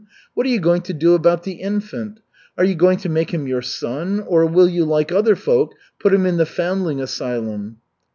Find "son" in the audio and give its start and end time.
3.61-4.19